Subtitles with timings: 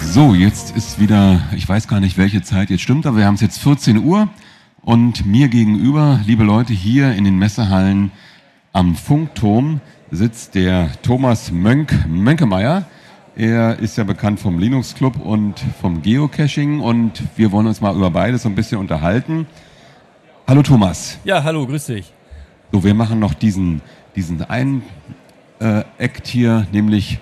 [0.00, 3.34] So, jetzt ist wieder, ich weiß gar nicht, welche Zeit jetzt stimmt, aber wir haben
[3.34, 4.28] es jetzt 14 Uhr
[4.82, 8.12] und mir gegenüber, liebe Leute, hier in den Messehallen
[8.72, 9.80] am Funkturm
[10.12, 12.84] sitzt der Thomas Mönk Mönkemeyer.
[13.34, 17.96] Er ist ja bekannt vom Linux Club und vom Geocaching und wir wollen uns mal
[17.96, 19.48] über beides so ein bisschen unterhalten.
[20.46, 21.18] Hallo Thomas.
[21.24, 22.12] Ja, hallo, grüß dich.
[22.70, 23.82] So, wir machen noch diesen,
[24.14, 24.82] diesen einen
[25.58, 27.18] äh, Act hier, nämlich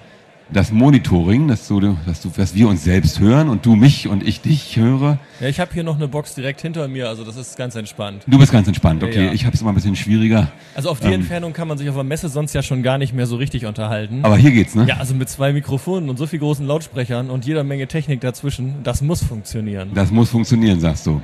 [0.50, 4.26] das Monitoring, dass, du, dass, du, dass wir uns selbst hören und du mich und
[4.26, 5.18] ich dich höre.
[5.40, 8.24] Ja, ich habe hier noch eine Box direkt hinter mir, also das ist ganz entspannt.
[8.26, 9.16] Du bist ganz entspannt, okay.
[9.16, 9.32] Ja, ja.
[9.32, 10.48] Ich habe es immer ein bisschen schwieriger.
[10.74, 12.98] Also auf die ähm, Entfernung kann man sich auf der Messe sonst ja schon gar
[12.98, 14.20] nicht mehr so richtig unterhalten.
[14.22, 14.86] Aber hier geht's, ne?
[14.86, 18.76] Ja, also mit zwei Mikrofonen und so viel großen Lautsprechern und jeder Menge Technik dazwischen,
[18.82, 19.90] das muss funktionieren.
[19.94, 21.20] Das muss funktionieren, sagst du.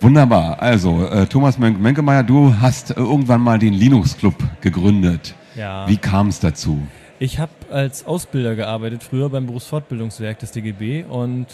[0.00, 0.60] Wunderbar.
[0.60, 5.34] Also, äh, Thomas Menkemeyer, du hast äh, irgendwann mal den Linux Club gegründet.
[5.54, 5.88] Ja.
[5.88, 6.78] Wie kam es dazu?
[7.18, 11.46] Ich habe als Ausbilder gearbeitet, früher beim Berufsfortbildungswerk des DGB und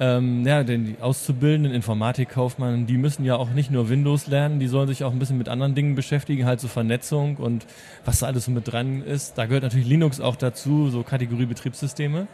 [0.00, 4.66] ähm, ja, denn die Auszubildenden, Informatikkaufmann, die müssen ja auch nicht nur Windows lernen, die
[4.66, 7.64] sollen sich auch ein bisschen mit anderen Dingen beschäftigen, halt so Vernetzung und
[8.04, 9.38] was da alles so mit dran ist.
[9.38, 12.26] Da gehört natürlich Linux auch dazu, so Kategorie Betriebssysteme.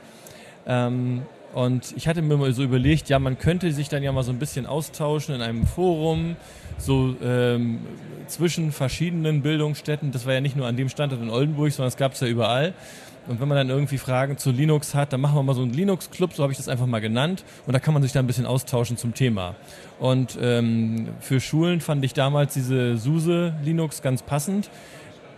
[0.67, 1.23] Ähm,
[1.53, 4.31] und ich hatte mir mal so überlegt, ja, man könnte sich dann ja mal so
[4.31, 6.37] ein bisschen austauschen in einem Forum,
[6.79, 7.81] so ähm,
[8.29, 10.13] zwischen verschiedenen Bildungsstätten.
[10.13, 12.29] Das war ja nicht nur an dem Standort in Oldenburg, sondern es gab es ja
[12.29, 12.73] überall.
[13.27, 15.73] Und wenn man dann irgendwie Fragen zu Linux hat, dann machen wir mal so einen
[15.73, 17.45] Linux-Club, so habe ich das einfach mal genannt.
[17.67, 19.57] Und da kann man sich dann ein bisschen austauschen zum Thema.
[19.99, 24.71] Und ähm, für Schulen fand ich damals diese SUSE Linux ganz passend.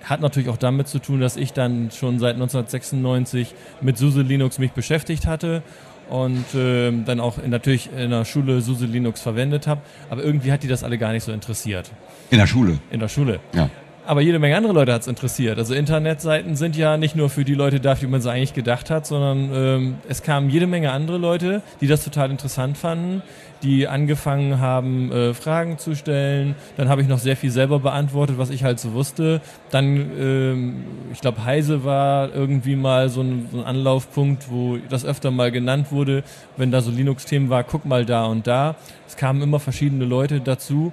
[0.05, 4.58] Hat natürlich auch damit zu tun, dass ich dann schon seit 1996 mit SUSE Linux
[4.58, 5.62] mich beschäftigt hatte
[6.08, 9.81] und äh, dann auch in, natürlich in der Schule SUSE Linux verwendet habe.
[10.11, 11.91] Aber irgendwie hat die das alle gar nicht so interessiert.
[12.31, 12.78] In der Schule?
[12.91, 13.41] In der Schule.
[13.55, 13.70] Ja.
[14.05, 15.58] Aber jede Menge andere Leute hat es interessiert.
[15.58, 18.91] Also Internetseiten sind ja nicht nur für die Leute da, wie man es eigentlich gedacht
[18.91, 23.23] hat, sondern ähm, es kamen jede Menge andere Leute, die das total interessant fanden,
[23.62, 26.56] die angefangen haben, äh, Fragen zu stellen.
[26.77, 29.41] Dann habe ich noch sehr viel selber beantwortet, was ich halt so wusste.
[29.70, 35.05] Dann, ähm, ich glaube, Heise war irgendwie mal so ein, so ein Anlaufpunkt, wo das
[35.05, 36.24] öfter mal genannt wurde,
[36.57, 38.74] wenn da so Linux-Themen war, guck mal da und da.
[39.07, 40.92] Es kamen immer verschiedene Leute dazu.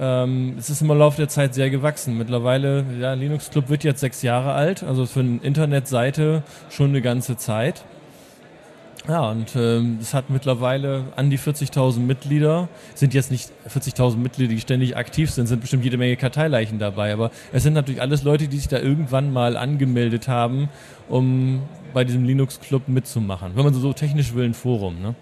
[0.00, 2.16] Ähm, es ist im Laufe der Zeit sehr gewachsen.
[2.16, 7.02] Mittlerweile, ja, Linux Club wird jetzt sechs Jahre alt, also für eine Internetseite schon eine
[7.02, 7.84] ganze Zeit.
[9.08, 12.68] Ja, und ähm, es hat mittlerweile an die 40.000 Mitglieder.
[12.94, 17.12] Sind jetzt nicht 40.000 Mitglieder, die ständig aktiv sind, sind bestimmt jede Menge Karteileichen dabei.
[17.12, 20.68] Aber es sind natürlich alles Leute, die sich da irgendwann mal angemeldet haben,
[21.08, 23.52] um bei diesem Linux Club mitzumachen.
[23.56, 25.02] Wenn man so technisch will, ein Forum.
[25.02, 25.16] Ne?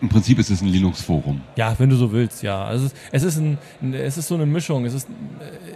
[0.00, 1.40] Im Prinzip ist es ein Linux-Forum.
[1.54, 2.64] Ja, wenn du so willst, ja.
[2.64, 3.58] Also es, ist, es, ist ein,
[3.94, 4.84] es ist so eine Mischung.
[4.84, 5.08] Es ist,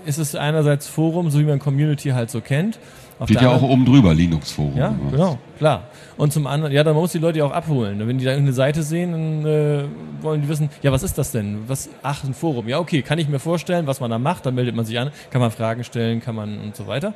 [0.05, 2.81] es ist einerseits Forum, so wie man Community halt so kennt.
[3.21, 4.77] Auf Steht ja auch oben drüber, Linux-Forum.
[4.77, 5.85] Ja, genau, klar.
[6.17, 8.05] Und zum anderen, ja, dann muss die Leute ja auch abholen.
[8.05, 9.85] Wenn die da eine Seite sehen, dann äh,
[10.21, 11.61] wollen die wissen, ja, was ist das denn?
[11.69, 12.69] Was, ach, ein Forum.
[12.69, 15.11] Ja, okay, kann ich mir vorstellen, was man da macht, dann meldet man sich an,
[15.31, 17.15] kann man Fragen stellen, kann man und so weiter.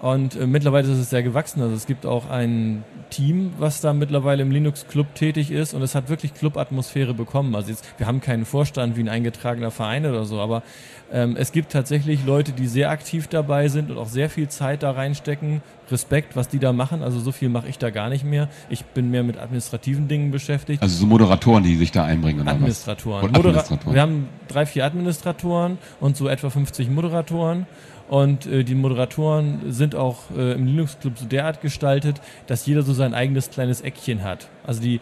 [0.00, 1.60] Und äh, mittlerweile ist es sehr gewachsen.
[1.60, 5.82] Also es gibt auch ein Team, was da mittlerweile im Linux Club tätig ist und
[5.82, 7.54] es hat wirklich Club-Atmosphäre bekommen.
[7.54, 10.62] Also jetzt, wir haben keinen Vorstand wie ein eingetragener Verein oder so, aber
[11.10, 14.82] ähm, es gibt tatsächlich Leute, die sehr aktiv dabei sind und auch sehr viel Zeit
[14.82, 15.62] da reinstecken.
[15.90, 17.02] Respekt, was die da machen.
[17.02, 18.48] Also so viel mache ich da gar nicht mehr.
[18.68, 20.82] Ich bin mehr mit administrativen Dingen beschäftigt.
[20.82, 22.42] Also so Moderatoren, die sich da einbringen.
[22.42, 23.30] Oder Administratoren.
[23.30, 23.38] Was?
[23.38, 23.94] Administratoren.
[23.94, 27.66] Wir haben drei, vier Administratoren und so etwa 50 Moderatoren.
[28.08, 32.82] Und äh, die Moderatoren sind auch äh, im Linux Club so derart gestaltet, dass jeder
[32.82, 34.48] so sein eigenes kleines Eckchen hat.
[34.66, 35.00] Also die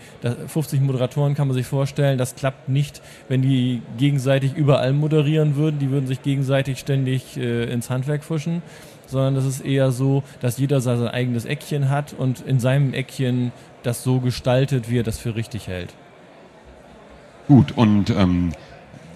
[0.49, 5.79] 50 Moderatoren kann man sich vorstellen, das klappt nicht, wenn die gegenseitig überall moderieren würden.
[5.79, 8.63] Die würden sich gegenseitig ständig äh, ins Handwerk fuschen.
[9.07, 13.53] Sondern das ist eher so, dass jeder sein eigenes Eckchen hat und in seinem Eckchen
[13.85, 15.95] das so gestaltet, wie er das für richtig hält.
[17.47, 18.51] Gut, und ähm,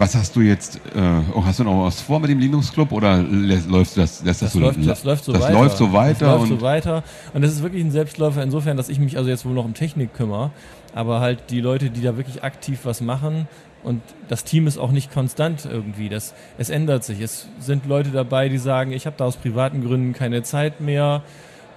[0.00, 1.00] was hast du jetzt, äh,
[1.34, 4.54] oh, hast du noch was vor mit dem Linux Club oder läuft das, das, das,
[4.54, 5.52] so, läuft, das läuft so das weiter.
[5.52, 7.04] Läuft so weiter das läuft so weiter.
[7.34, 9.74] Und das ist wirklich ein Selbstläufer insofern, dass ich mich also jetzt wohl noch um
[9.74, 10.52] Technik kümmere,
[10.94, 13.47] aber halt die Leute, die da wirklich aktiv was machen
[13.82, 16.08] und das Team ist auch nicht konstant irgendwie.
[16.08, 17.20] Das, es ändert sich.
[17.20, 21.22] Es sind Leute dabei, die sagen, ich habe da aus privaten Gründen keine Zeit mehr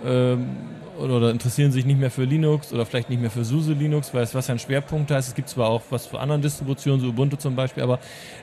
[0.05, 0.47] ähm,
[1.00, 4.13] oder, oder, interessieren sich nicht mehr für Linux oder vielleicht nicht mehr für SUSE Linux,
[4.13, 5.29] weil es was ja ein Schwerpunkt heißt.
[5.29, 8.00] Es gibt zwar auch was für anderen Distributionen, so Ubuntu zum Beispiel, aber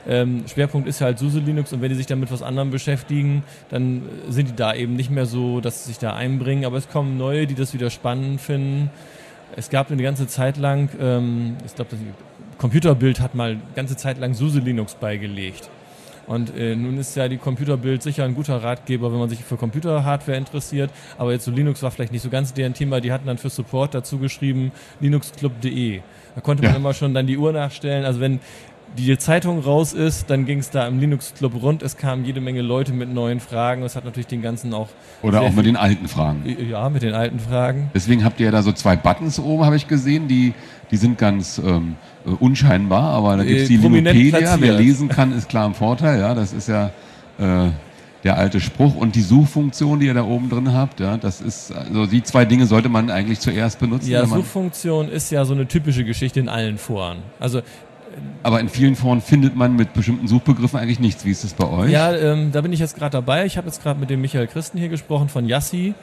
[0.07, 3.43] ähm, Schwerpunkt ist halt SUSE Linux und wenn die sich dann mit was anderem beschäftigen,
[3.69, 6.65] dann sind die da eben nicht mehr so, dass sie sich da einbringen.
[6.65, 8.89] Aber es kommen neue, die das wieder spannend finden.
[9.55, 11.99] Es gab eine ganze Zeit lang, ähm, ich glaube, das
[12.57, 15.69] Computerbild hat mal eine ganze Zeit lang SUSE Linux beigelegt.
[16.27, 19.57] Und äh, nun ist ja die Computerbild sicher ein guter Ratgeber, wenn man sich für
[19.57, 20.91] Computerhardware interessiert.
[21.17, 23.01] Aber jetzt so Linux war vielleicht nicht so ganz deren Thema.
[23.01, 26.01] Die hatten dann für Support dazu geschrieben linuxclub.de.
[26.35, 26.77] Da konnte man ja.
[26.77, 28.05] immer schon dann die Uhr nachstellen.
[28.05, 28.39] Also wenn
[28.97, 31.81] die Zeitung raus ist, dann ging es da im Linux Club rund.
[31.81, 33.83] Es kamen jede Menge Leute mit neuen Fragen.
[33.83, 34.89] Es hat natürlich den ganzen auch.
[35.21, 36.43] Oder auch mit den alten Fragen.
[36.69, 37.89] Ja, mit den alten Fragen.
[37.93, 40.27] Deswegen habt ihr ja da so zwei Buttons oben, habe ich gesehen.
[40.27, 40.53] Die,
[40.91, 44.57] die sind ganz ähm, äh, unscheinbar, aber da gibt es die äh, Linupedia.
[44.59, 46.19] Wer lesen kann, ist klar im Vorteil.
[46.19, 46.91] Ja, das ist ja.
[47.39, 47.71] Äh,
[48.23, 51.71] der alte Spruch und die Suchfunktion, die ihr da oben drin habt, ja, das ist,
[51.71, 54.11] also die zwei Dinge sollte man eigentlich zuerst benutzen.
[54.11, 57.23] Ja, Suchfunktion ist ja so eine typische Geschichte in allen Foren.
[57.39, 57.61] Also
[58.43, 61.25] aber in vielen Foren findet man mit bestimmten Suchbegriffen eigentlich nichts.
[61.25, 61.91] Wie ist das bei euch?
[61.91, 63.45] Ja, ähm, da bin ich jetzt gerade dabei.
[63.45, 65.93] Ich habe jetzt gerade mit dem Michael Christen hier gesprochen von Yassi.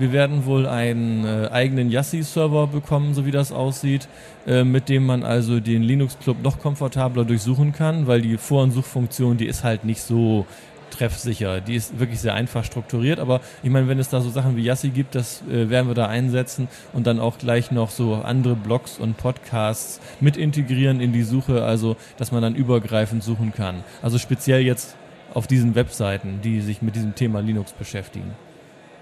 [0.00, 4.08] Wir werden wohl einen äh, eigenen Yassi-Server bekommen, so wie das aussieht,
[4.46, 9.44] äh, mit dem man also den Linux-Club noch komfortabler durchsuchen kann, weil die Forensuchfunktion, die
[9.44, 10.46] ist halt nicht so
[10.90, 11.60] treffsicher.
[11.60, 14.62] Die ist wirklich sehr einfach strukturiert, aber ich meine, wenn es da so Sachen wie
[14.62, 18.56] Yassi gibt, das äh, werden wir da einsetzen und dann auch gleich noch so andere
[18.56, 23.84] Blogs und Podcasts mit integrieren in die Suche, also dass man dann übergreifend suchen kann.
[24.00, 24.96] Also speziell jetzt
[25.34, 28.34] auf diesen Webseiten, die sich mit diesem Thema Linux beschäftigen.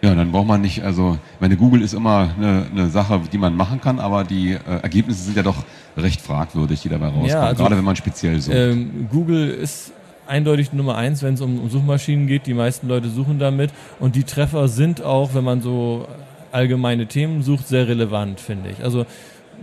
[0.00, 3.38] Ja, dann braucht man nicht, also, ich meine, Google ist immer eine, eine Sache, die
[3.38, 5.64] man machen kann, aber die äh, Ergebnisse sind ja doch
[5.96, 8.54] recht fragwürdig, die dabei rauskommen, ja, also, gerade wenn man speziell sucht.
[8.56, 9.92] Ähm, Google ist
[10.28, 12.46] eindeutig Nummer eins, wenn es um, um Suchmaschinen geht.
[12.46, 13.70] Die meisten Leute suchen damit.
[13.98, 16.06] Und die Treffer sind auch, wenn man so
[16.52, 18.84] allgemeine Themen sucht, sehr relevant, finde ich.
[18.84, 19.06] Also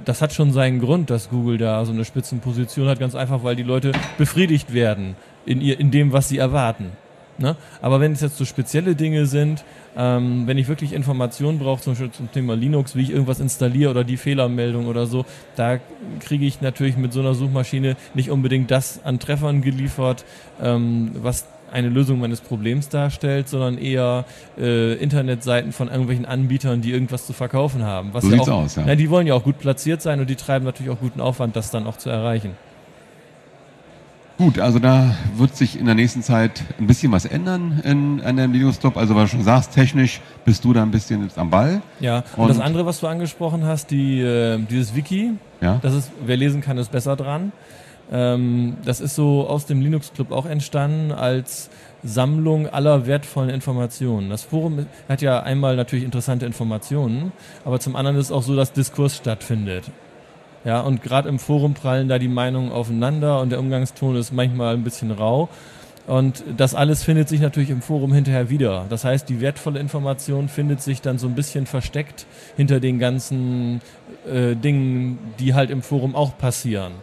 [0.03, 3.55] das hat schon seinen Grund, dass Google da so eine Spitzenposition hat, ganz einfach, weil
[3.55, 5.15] die Leute befriedigt werden
[5.45, 6.91] in, ihr, in dem, was sie erwarten.
[7.37, 7.55] Ne?
[7.81, 9.63] Aber wenn es jetzt so spezielle Dinge sind,
[9.97, 13.91] ähm, wenn ich wirklich Informationen brauche, zum Beispiel zum Thema Linux, wie ich irgendwas installiere
[13.91, 15.79] oder die Fehlermeldung oder so, da
[16.19, 20.25] kriege ich natürlich mit so einer Suchmaschine nicht unbedingt das an Treffern geliefert,
[20.61, 24.25] ähm, was eine Lösung meines Problems darstellt, sondern eher
[24.57, 28.13] äh, Internetseiten von irgendwelchen Anbietern, die irgendwas zu verkaufen haben.
[28.13, 28.83] Was so ja sieht's auch, aus, ja.
[28.85, 31.55] Na, die wollen ja auch gut platziert sein und die treiben natürlich auch guten Aufwand,
[31.55, 32.51] das dann auch zu erreichen.
[34.37, 38.51] Gut, also da wird sich in der nächsten Zeit ein bisschen was ändern in, dem
[38.51, 38.97] Linux Club.
[38.97, 41.81] Also, weil du schon sagst, technisch bist du da ein bisschen jetzt am Ball.
[42.01, 45.79] Ja, und, und das andere, was du angesprochen hast, die, äh, dieses Wiki, ja?
[45.81, 47.53] das ist, wer lesen kann, ist besser dran.
[48.11, 51.69] Ähm, das ist so aus dem Linux Club auch entstanden als
[52.03, 54.29] Sammlung aller wertvollen Informationen.
[54.29, 57.31] Das Forum hat ja einmal natürlich interessante Informationen,
[57.63, 59.85] aber zum anderen ist es auch so, dass Diskurs stattfindet.
[60.65, 64.73] Ja, und gerade im Forum prallen da die Meinungen aufeinander und der Umgangston ist manchmal
[64.73, 65.47] ein bisschen rau.
[66.07, 68.85] Und das alles findet sich natürlich im Forum hinterher wieder.
[68.89, 72.25] Das heißt, die wertvolle Information findet sich dann so ein bisschen versteckt
[72.55, 73.81] hinter den ganzen
[74.27, 76.93] äh, Dingen, die halt im Forum auch passieren.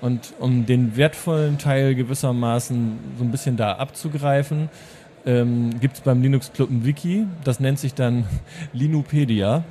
[0.00, 4.70] Und um den wertvollen Teil gewissermaßen so ein bisschen da abzugreifen,
[5.26, 8.24] ähm, gibt es beim Linux Club ein Wiki, das nennt sich dann
[8.72, 9.64] Linupedia.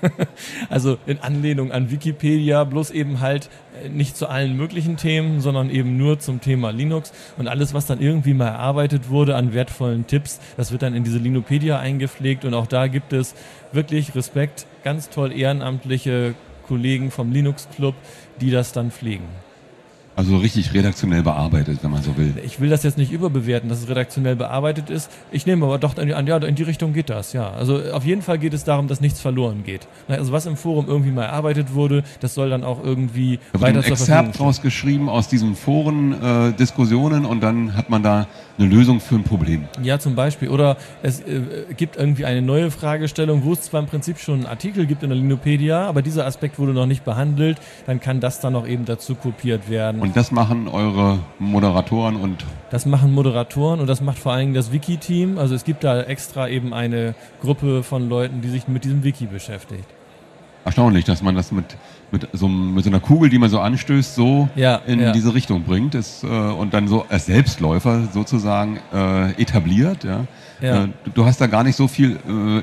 [0.70, 3.50] also in Anlehnung an Wikipedia, bloß eben halt
[3.84, 7.12] äh, nicht zu allen möglichen Themen, sondern eben nur zum Thema Linux.
[7.36, 11.04] Und alles, was dann irgendwie mal erarbeitet wurde an wertvollen Tipps, das wird dann in
[11.04, 12.44] diese Linupedia eingepflegt.
[12.44, 13.34] Und auch da gibt es
[13.72, 16.34] wirklich Respekt, ganz toll ehrenamtliche
[16.66, 17.94] Kollegen vom Linux Club,
[18.40, 19.24] die das dann pflegen.
[20.14, 22.34] Also richtig redaktionell bearbeitet, wenn man so will.
[22.44, 25.10] Ich will das jetzt nicht überbewerten, dass es redaktionell bearbeitet ist.
[25.30, 27.50] Ich nehme aber doch an, ja, in die Richtung geht das, ja.
[27.50, 29.88] Also auf jeden Fall geht es darum, dass nichts verloren geht.
[30.08, 33.78] Also was im Forum irgendwie mal erarbeitet wurde, das soll dann auch irgendwie da weiter
[33.78, 38.26] ein zur Exzerpt rausgeschrieben aus diesen Foren, äh, Diskussionen und dann hat man da
[38.58, 39.64] eine Lösung für ein Problem.
[39.82, 40.48] Ja, zum Beispiel.
[40.48, 41.40] Oder es äh,
[41.76, 45.08] gibt irgendwie eine neue Fragestellung, wo es zwar im Prinzip schon einen Artikel gibt in
[45.08, 48.84] der Linupedia, aber dieser Aspekt wurde noch nicht behandelt, dann kann das dann auch eben
[48.84, 50.01] dazu kopiert werden.
[50.02, 52.44] Und das machen eure Moderatoren und.
[52.72, 55.38] Das machen Moderatoren und das macht vor allem das Wiki-Team.
[55.38, 59.26] Also es gibt da extra eben eine Gruppe von Leuten, die sich mit diesem Wiki
[59.26, 59.84] beschäftigt.
[60.64, 61.76] Erstaunlich, dass man das mit,
[62.10, 65.12] mit, so, mit so einer Kugel, die man so anstößt, so ja, in ja.
[65.12, 70.02] diese Richtung bringt ist, äh, und dann so als Selbstläufer sozusagen äh, etabliert.
[70.02, 70.24] Ja?
[70.60, 70.84] ja.
[70.84, 72.62] Äh, du, hast da gar nicht so viel äh,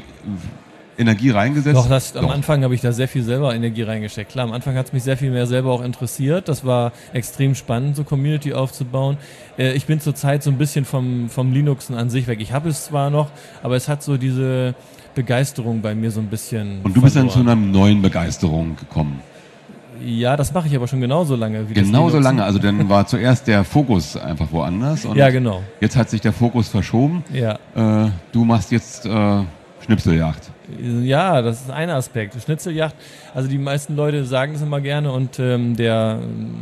[1.00, 1.78] Energie reingesetzt?
[1.78, 2.24] Doch, das, Doch.
[2.24, 4.32] am Anfang habe ich da sehr viel selber Energie reingesteckt.
[4.32, 6.50] Klar, am Anfang hat es mich sehr viel mehr selber auch interessiert.
[6.50, 9.18] Das war extrem spannend, so Community aufzubauen.
[9.58, 12.40] Äh, ich bin zurzeit so ein bisschen vom, vom Linuxen an sich weg.
[12.42, 13.30] Ich habe es zwar noch,
[13.64, 14.76] aber es hat so diese
[15.16, 16.82] Begeisterung bei mir so ein bisschen.
[16.84, 19.22] Und du bist dann zu einer neuen Begeisterung gekommen.
[20.06, 21.70] Ja, das mache ich aber schon genauso lange.
[21.70, 22.44] Wie genauso lange.
[22.44, 25.06] Also dann war zuerst der Fokus einfach woanders.
[25.16, 25.62] ja, genau.
[25.82, 27.24] Jetzt hat sich der Fokus verschoben.
[27.34, 27.60] Ja.
[27.76, 29.44] Äh, du machst jetzt äh,
[29.90, 30.52] Schnipseljagd.
[31.02, 32.36] Ja, das ist ein Aspekt.
[32.40, 32.96] Schnitzeljagd,
[33.34, 36.20] also die meisten Leute sagen das immer gerne und ähm, der,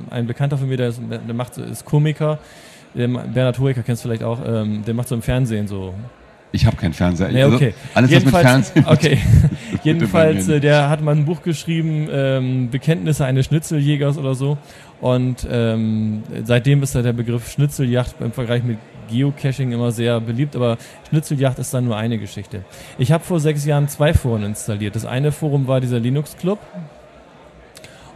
[0.10, 2.40] ein Bekannter von mir, der, ist, der macht, ist Komiker,
[2.96, 5.94] Der, Bernhard Hoeker kennst du vielleicht auch, ähm, der macht so im Fernsehen so
[6.54, 7.28] ich habe keinen Fernseher.
[7.28, 7.74] Nee, okay.
[7.94, 8.86] Also, alles, was mit Fernsehen.
[8.88, 9.18] Okay.
[9.84, 14.58] Jedenfalls, äh, der hat mal ein Buch geschrieben, ähm, Bekenntnisse eines Schnitzeljägers oder so.
[15.02, 18.78] Und ähm, seitdem ist da der Begriff Schnitzeljacht im Vergleich mit
[19.08, 20.78] Geocaching immer sehr beliebt, aber
[21.10, 22.64] Schnitzeljacht ist dann nur eine Geschichte.
[22.98, 24.96] Ich habe vor sechs Jahren zwei Foren installiert.
[24.96, 26.60] Das eine Forum war dieser Linux Club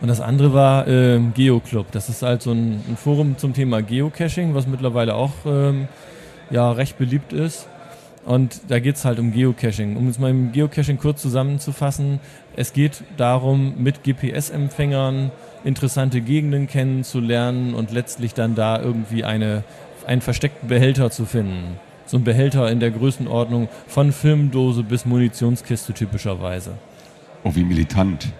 [0.01, 1.91] und das andere war äh, GeoClub.
[1.91, 5.87] Das ist halt so ein, ein, Forum zum Thema Geocaching, was mittlerweile auch ähm,
[6.49, 7.67] ja, recht beliebt ist.
[8.25, 9.95] Und da geht es halt um Geocaching.
[9.97, 12.19] Um es mal im Geocaching kurz zusammenzufassen,
[12.55, 15.31] es geht darum, mit GPS-Empfängern
[15.63, 19.63] interessante Gegenden kennenzulernen und letztlich dann da irgendwie eine,
[20.05, 21.79] einen versteckten Behälter zu finden.
[22.05, 26.73] So ein Behälter in der Größenordnung von Filmdose bis Munitionskiste typischerweise.
[27.43, 28.33] Oh, wie militant.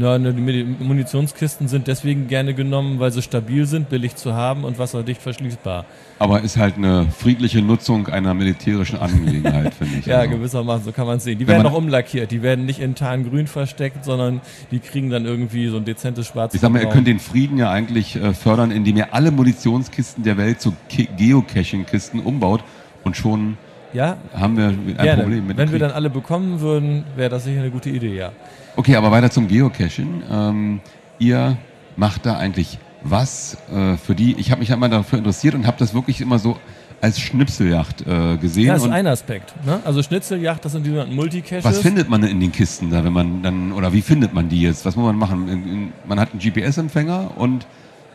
[0.00, 4.64] Ja, ne, die Munitionskisten sind deswegen gerne genommen, weil sie stabil sind, billig zu haben
[4.64, 5.86] und wasserdicht verschließbar.
[6.18, 10.06] Aber ist halt eine friedliche Nutzung einer militärischen Angelegenheit, finde ich.
[10.06, 10.36] ja, also.
[10.36, 11.38] gewissermaßen, so kann man es sehen.
[11.38, 14.40] Die Wenn werden auch umlackiert, die werden nicht in Tarngrün versteckt, sondern
[14.70, 16.54] die kriegen dann irgendwie so ein dezentes Schwarz.
[16.54, 20.22] Ich sag mal, ihr könnt den Frieden ja eigentlich äh, fördern, indem ihr alle Munitionskisten
[20.24, 22.62] der Welt zu Geocaching-Kisten umbaut
[23.04, 23.56] und schon
[23.92, 25.22] ja, haben wir ein gerne.
[25.22, 28.32] Problem mit Wenn wir dann alle bekommen würden, wäre das sicher eine gute Idee, ja.
[28.76, 30.22] Okay, aber weiter zum Geocaching.
[30.30, 30.80] Ähm,
[31.18, 31.56] ihr
[31.96, 34.34] macht da eigentlich was äh, für die?
[34.38, 36.56] Ich habe mich einmal dafür interessiert und habe das wirklich immer so
[37.00, 38.66] als Schnipseljacht äh, gesehen.
[38.66, 39.54] Ja, das ist ein Aspekt.
[39.64, 39.80] Ne?
[39.84, 41.64] Also Schnitzeljacht, das sind die sogenannten Multicaches.
[41.64, 44.62] Was findet man in den Kisten da, wenn man dann, oder wie findet man die
[44.62, 44.84] jetzt?
[44.84, 45.92] Was muss man machen?
[46.06, 47.66] Man hat einen GPS-Empfänger und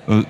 [0.08, 0.24] äh,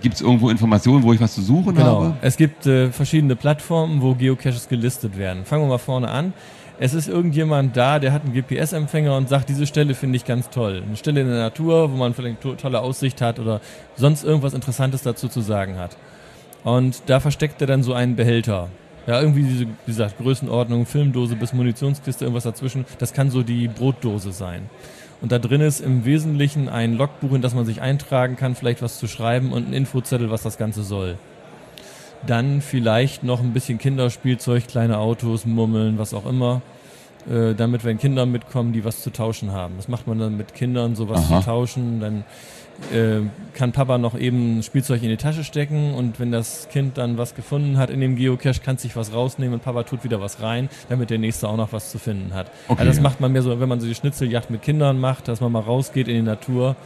[0.00, 2.04] gibt es irgendwo Informationen, wo ich was zu suchen genau.
[2.04, 2.16] habe?
[2.20, 5.44] Es gibt äh, verschiedene Plattformen, wo Geocaches gelistet werden.
[5.44, 6.32] Fangen wir mal vorne an
[6.78, 10.50] es ist irgendjemand da, der hat einen GPS-Empfänger und sagt, diese Stelle finde ich ganz
[10.50, 10.82] toll.
[10.86, 13.60] Eine Stelle in der Natur, wo man vielleicht eine tolle Aussicht hat oder
[13.96, 15.96] sonst irgendwas Interessantes dazu zu sagen hat.
[16.64, 18.68] Und da versteckt er dann so einen Behälter.
[19.06, 22.84] Ja, irgendwie diese, wie gesagt, Größenordnung, Filmdose bis Munitionskiste, irgendwas dazwischen.
[22.98, 24.68] Das kann so die Brotdose sein.
[25.20, 28.82] Und da drin ist im Wesentlichen ein Logbuch, in das man sich eintragen kann, vielleicht
[28.82, 31.16] was zu schreiben und ein Infozettel, was das Ganze soll.
[32.26, 36.60] Dann vielleicht noch ein bisschen Kinderspielzeug, kleine Autos, Mummeln, was auch immer.
[37.28, 39.74] Äh, damit, wenn Kinder mitkommen, die was zu tauschen haben.
[39.76, 41.40] Das macht man dann mit Kindern, sowas Aha.
[41.40, 42.00] zu tauschen.
[42.00, 42.24] Dann
[42.92, 47.18] äh, kann Papa noch eben Spielzeug in die Tasche stecken und wenn das Kind dann
[47.18, 50.40] was gefunden hat in dem Geocache, kann sich was rausnehmen und Papa tut wieder was
[50.40, 52.50] rein, damit der Nächste auch noch was zu finden hat.
[52.68, 53.02] Okay, also das ja.
[53.02, 55.60] macht man mehr so, wenn man so die Schnitzeljagd mit Kindern macht, dass man mal
[55.60, 56.76] rausgeht in die Natur,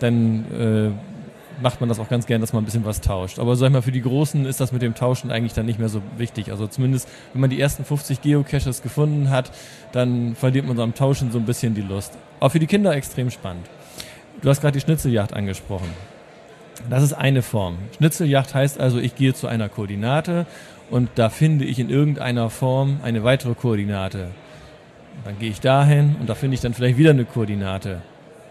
[0.00, 0.90] dann äh,
[1.62, 3.38] macht man das auch ganz gern, dass man ein bisschen was tauscht.
[3.38, 5.78] Aber sag ich mal, für die Großen ist das mit dem Tauschen eigentlich dann nicht
[5.78, 6.50] mehr so wichtig.
[6.50, 9.50] Also zumindest, wenn man die ersten 50 Geocaches gefunden hat,
[9.92, 12.12] dann verliert man so am Tauschen so ein bisschen die Lust.
[12.38, 13.66] Aber für die Kinder extrem spannend.
[14.42, 15.88] Du hast gerade die Schnitzeljagd angesprochen.
[16.88, 17.76] Das ist eine Form.
[17.96, 20.46] Schnitzeljagd heißt also, ich gehe zu einer Koordinate
[20.90, 24.28] und da finde ich in irgendeiner Form eine weitere Koordinate.
[25.24, 28.00] Dann gehe ich dahin und da finde ich dann vielleicht wieder eine Koordinate.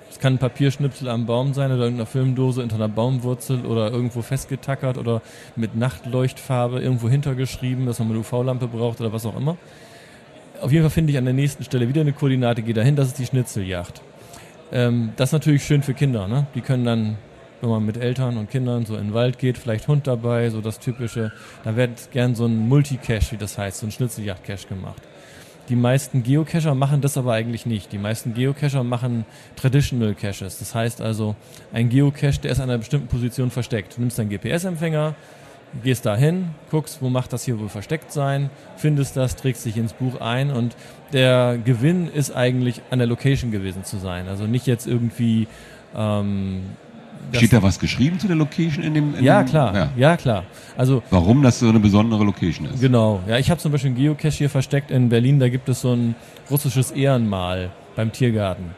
[0.09, 4.21] Es kann ein Papierschnipsel am Baum sein oder irgendeiner Filmdose unter einer Baumwurzel oder irgendwo
[4.21, 5.21] festgetackert oder
[5.55, 9.57] mit Nachtleuchtfarbe irgendwo hintergeschrieben, dass man eine UV-Lampe braucht oder was auch immer.
[10.61, 13.09] Auf jeden Fall finde ich an der nächsten Stelle wieder eine Koordinate, gehe dahin, das
[13.09, 14.01] ist die Schnitzeljagd.
[14.71, 16.47] Ähm, das ist natürlich schön für Kinder, ne?
[16.53, 17.17] Die können dann,
[17.61, 20.59] wenn man mit Eltern und Kindern so in den Wald geht, vielleicht Hund dabei, so
[20.59, 21.31] das typische,
[21.63, 25.01] da wird gern so ein Multicache, wie das heißt, so ein Schnitzeljagd-Cache gemacht.
[25.69, 27.91] Die meisten Geocacher machen das aber eigentlich nicht.
[27.91, 30.57] Die meisten Geocacher machen Traditional Caches.
[30.57, 31.35] Das heißt also,
[31.71, 33.95] ein Geocache, der ist an einer bestimmten Position versteckt.
[33.95, 35.13] Du nimmst deinen GPS-Empfänger,
[35.83, 39.77] gehst da hin, guckst, wo macht das hier wohl versteckt sein, findest das, trägst dich
[39.77, 40.75] ins Buch ein und
[41.13, 44.27] der Gewinn ist eigentlich an der Location gewesen zu sein.
[44.27, 45.47] Also nicht jetzt irgendwie
[45.95, 46.63] ähm,
[47.31, 49.15] Steht da was geschrieben zu der Location in dem?
[49.15, 49.75] In ja, dem, klar.
[49.75, 49.89] Ja.
[49.95, 50.17] ja.
[50.17, 50.43] klar.
[50.77, 52.81] Also warum das so eine besondere Location ist?
[52.81, 53.21] Genau.
[53.27, 55.39] Ja, ich habe zum Beispiel einen Geocache hier versteckt in Berlin.
[55.39, 56.15] Da gibt es so ein
[56.49, 58.71] russisches Ehrenmal beim Tiergarten.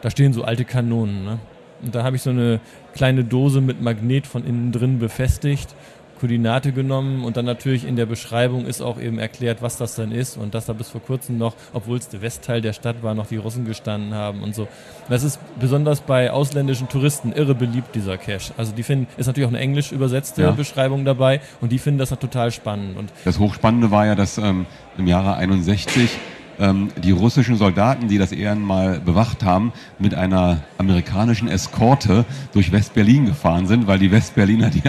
[0.00, 1.24] Da stehen so alte Kanonen.
[1.24, 1.38] Ne?
[1.82, 2.60] Und da habe ich so eine
[2.94, 5.74] kleine Dose mit Magnet von innen drin befestigt
[6.18, 10.12] Koordinate genommen und dann natürlich in der Beschreibung ist auch eben erklärt, was das dann
[10.12, 13.14] ist und dass da bis vor kurzem noch, obwohl es der Westteil der Stadt war,
[13.14, 14.68] noch die Russen gestanden haben und so.
[15.08, 18.52] Das ist besonders bei ausländischen Touristen irre beliebt, dieser Cache.
[18.56, 20.50] Also die finden, ist natürlich auch eine englisch übersetzte ja.
[20.50, 22.96] Beschreibung dabei und die finden das total spannend.
[22.96, 26.10] Und das Hochspannende war ja, dass ähm, im Jahre 61
[26.58, 33.26] ähm, die russischen Soldaten, die das Ehrenmal bewacht haben, mit einer amerikanischen Eskorte durch West-Berlin
[33.26, 34.82] gefahren sind, weil die Westberliner die,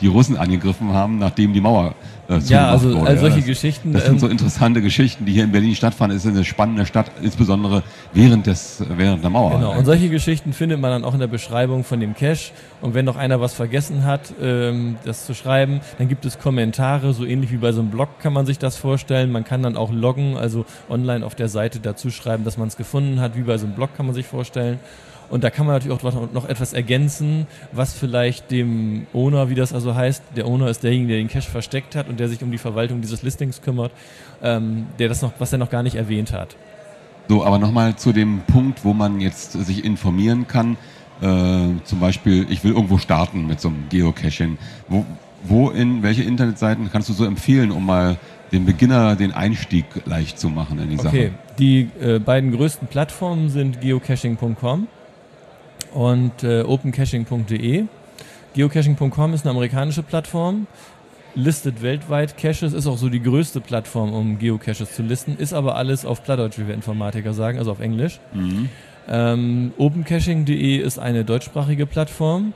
[0.00, 1.94] die Russen angegriffen haben, nachdem die Mauer
[2.30, 3.92] äh, ja, also all solche ja, das, Geschichten.
[3.92, 6.16] Das sind so ähm, interessante Geschichten, die hier in Berlin stattfanden.
[6.16, 7.82] Es ist eine spannende Stadt, insbesondere
[8.12, 9.58] während, des, während der Mauer.
[9.58, 12.52] Genau, und solche Geschichten findet man dann auch in der Beschreibung von dem Cache.
[12.80, 17.12] Und wenn noch einer was vergessen hat, ähm, das zu schreiben, dann gibt es Kommentare,
[17.12, 19.32] so ähnlich wie bei so einem Blog kann man sich das vorstellen.
[19.32, 22.76] Man kann dann auch loggen, also online auf der Seite dazu schreiben, dass man es
[22.76, 24.78] gefunden hat, wie bei so einem Blog kann man sich vorstellen.
[25.30, 29.72] Und da kann man natürlich auch noch etwas ergänzen, was vielleicht dem Owner, wie das
[29.72, 32.50] also heißt, der Owner ist derjenige, der den Cache versteckt hat und der sich um
[32.50, 33.92] die Verwaltung dieses Listings kümmert,
[34.42, 36.56] ähm, der das noch, was er noch gar nicht erwähnt hat.
[37.28, 40.76] So, aber nochmal zu dem Punkt, wo man jetzt sich informieren kann.
[41.22, 44.58] Äh, zum Beispiel, ich will irgendwo starten mit so einem Geocaching.
[44.88, 45.06] Wo,
[45.44, 48.16] wo in welche Internetseiten kannst du so empfehlen, um mal
[48.50, 51.08] den Beginner den Einstieg leicht zu machen in die Sache?
[51.08, 54.88] Okay, die äh, beiden größten Plattformen sind geocaching.com
[55.92, 57.84] und äh, opencaching.de.
[58.54, 60.66] Geocaching.com ist eine amerikanische Plattform,
[61.34, 65.76] listet weltweit Caches, ist auch so die größte Plattform, um Geocaches zu listen, ist aber
[65.76, 68.18] alles auf Plattdeutsch, wie wir Informatiker sagen, also auf Englisch.
[68.34, 68.68] Mhm.
[69.08, 72.52] Ähm, Opencaching.de ist eine deutschsprachige Plattform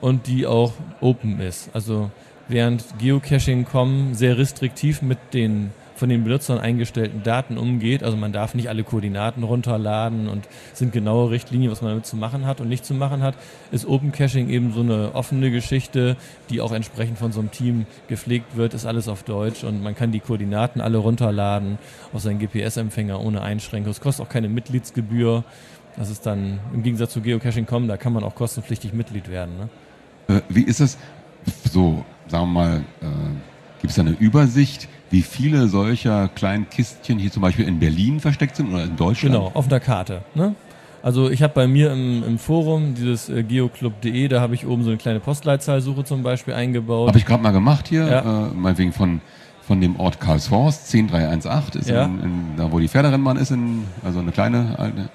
[0.00, 1.70] und die auch open ist.
[1.72, 2.10] Also
[2.48, 8.02] während Geocaching.com sehr restriktiv mit den von den Benutzern eingestellten Daten umgeht.
[8.02, 12.16] Also man darf nicht alle Koordinaten runterladen und sind genaue Richtlinien, was man damit zu
[12.16, 13.34] machen hat und nicht zu machen hat,
[13.72, 16.16] ist Open Caching eben so eine offene Geschichte,
[16.50, 19.94] die auch entsprechend von so einem Team gepflegt wird, ist alles auf Deutsch und man
[19.94, 21.78] kann die Koordinaten alle runterladen
[22.12, 23.90] auf seinen GPS-Empfänger ohne Einschränkung.
[23.90, 25.44] Es kostet auch keine Mitgliedsgebühr.
[25.96, 29.56] Das ist dann im Gegensatz zu Geocaching.com, da kann man auch kostenpflichtig Mitglied werden.
[30.28, 30.36] Ne?
[30.36, 30.98] Äh, wie ist es
[31.70, 33.06] so, sagen wir mal, äh,
[33.80, 34.88] gibt es da eine Übersicht?
[35.10, 39.34] Wie viele solcher kleinen Kistchen hier zum Beispiel in Berlin versteckt sind oder in Deutschland?
[39.34, 40.22] Genau, auf der Karte.
[40.34, 40.54] Ne?
[41.02, 44.82] Also ich habe bei mir im, im Forum dieses äh, geoclub.de, da habe ich oben
[44.82, 47.08] so eine kleine Postleitzahlsuche zum Beispiel eingebaut.
[47.08, 48.48] Habe ich gerade mal gemacht hier, ja.
[48.48, 49.20] äh, meinetwegen von,
[49.62, 52.04] von dem Ort Karlshorst, 10318, ist ja.
[52.06, 55.08] in, in, da wo die Pferderennbahn ist, in, also eine kleine alte.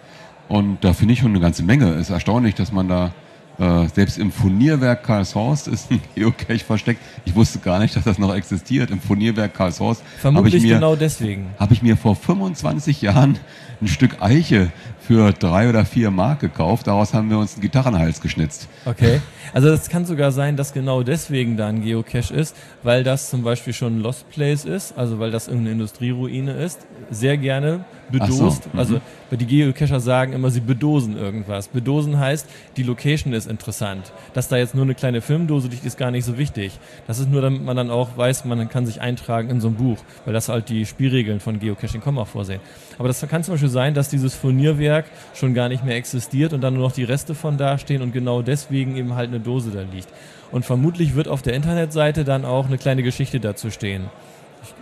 [0.48, 1.90] Und da finde ich schon eine ganze Menge.
[1.96, 3.12] Es ist erstaunlich, dass man da
[3.60, 7.02] äh, selbst im Furnierwerk Karlshorst ist ein Geocache versteckt.
[7.26, 8.92] Ich wusste gar nicht, dass das noch existiert.
[8.92, 10.04] Im Furnierwerk Karlshorst.
[10.20, 11.48] Vermutlich mir, genau deswegen.
[11.60, 13.38] Habe ich mir vor 25 Jahren
[13.82, 16.88] ein Stück Eiche für drei oder vier Mark gekauft.
[16.88, 18.68] Daraus haben wir uns einen Gitarrenhals geschnitzt.
[18.86, 19.20] Okay.
[19.54, 23.44] Also es kann sogar sein, dass genau deswegen da ein Geocache ist, weil das zum
[23.44, 26.86] Beispiel schon ein Lost Place ist, also weil das irgendeine Industrieruine ist.
[27.10, 28.64] Sehr gerne bedost.
[28.64, 28.70] So.
[28.72, 28.80] Mhm.
[28.80, 29.02] Also
[29.32, 31.70] die Geocacher sagen immer, sie bedosen irgendwas.
[31.70, 34.12] Bedosen heißt, die Location ist interessant.
[34.34, 36.80] Dass da jetzt nur eine kleine Filmdose liegt, ist gar nicht so wichtig.
[37.08, 39.76] Das ist nur, damit man dann auch weiß, man kann sich eintragen in so ein
[39.76, 42.60] Buch, weil das halt die Spielregeln von Geocaching.com auch vorsehen.
[42.98, 46.62] Aber das kann zum Beispiel sein, dass dieses Furnierwerk schon gar nicht mehr existiert und
[46.62, 49.82] dann nur noch die Reste von dastehen und genau deswegen eben halt eine Dose da
[49.82, 50.10] liegt.
[50.52, 54.10] Und vermutlich wird auf der Internetseite dann auch eine kleine Geschichte dazu stehen.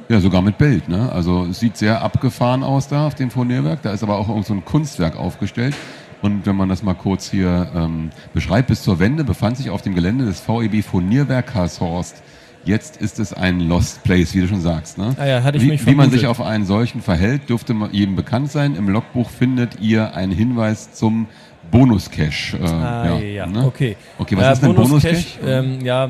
[0.10, 0.90] Ja, sogar mit Bild.
[0.90, 1.12] Ne?
[1.12, 3.84] Also es sieht sehr abgefahren aus da auf dem Furnierwerk.
[3.84, 5.76] Da ist aber auch irgend so ein Kunstwerk aufgestellt.
[6.22, 9.82] Und wenn man das mal kurz hier ähm, beschreibt, bis zur Wende befand sich auf
[9.82, 12.22] dem Gelände des VEB Furnierwerk Karlshorst.
[12.70, 15.00] Jetzt ist es ein Lost Place, wie du schon sagst.
[15.00, 15.16] Ne?
[15.18, 18.76] Ah ja, wie, wie man sich auf einen solchen verhält, dürfte jedem bekannt sein.
[18.76, 21.26] Im Logbuch findet ihr einen Hinweis zum
[21.72, 22.58] Bonus-Cache.
[22.58, 23.46] Äh, ah, ja, ja.
[23.48, 23.66] Ne?
[23.66, 23.98] okay.
[24.20, 25.40] Okay, was äh, ist denn Bonus-Cache?
[25.42, 26.10] Bonus ähm, ja,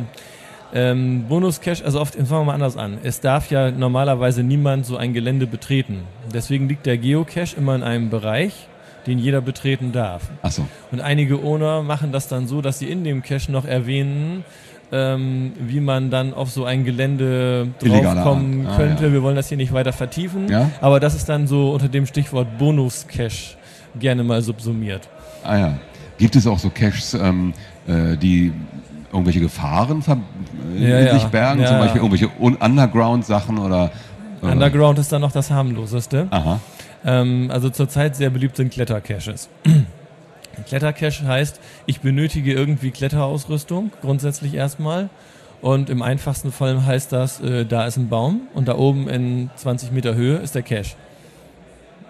[0.74, 2.98] ähm, Bonus-Cache, also oft, fangen wir mal anders an.
[3.04, 6.02] Es darf ja normalerweise niemand so ein Gelände betreten.
[6.34, 8.68] Deswegen liegt der Geocache immer in einem Bereich,
[9.08, 10.24] den jeder betreten darf.
[10.42, 10.68] Ach so.
[10.92, 14.44] Und einige Owner machen das dann so, dass sie in dem Cache noch erwähnen,
[14.92, 19.08] ähm, wie man dann auf so ein Gelände draufkommen ah, könnte.
[19.08, 19.14] Ja.
[19.14, 20.70] Wir wollen das hier nicht weiter vertiefen, ja?
[20.82, 23.58] aber das ist dann so unter dem Stichwort Bonus-Cache
[24.00, 25.08] gerne mal subsumiert.
[25.44, 25.74] Ah ja.
[26.18, 27.54] Gibt es auch so Caches, ähm,
[27.88, 28.52] äh, die
[29.12, 30.04] irgendwelche Gefahren
[30.78, 33.92] äh, ja, in sich bergen, zum Beispiel irgendwelche Underground-Sachen oder,
[34.42, 34.52] oder?
[34.52, 36.28] Underground ist dann noch das harmloseste.
[36.30, 36.60] Aha.
[37.06, 39.50] Ähm, also zurzeit sehr beliebt sind Klettercaches.
[40.66, 45.10] Klettercache heißt, ich benötige irgendwie Kletterausrüstung, grundsätzlich erstmal.
[45.62, 49.50] Und im einfachsten Fall heißt das, äh, da ist ein Baum und da oben in
[49.56, 50.96] 20 Meter Höhe ist der Cache.